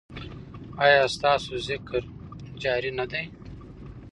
[0.83, 2.01] ایا ستاسو ذکر
[2.63, 3.23] جاری نه دی؟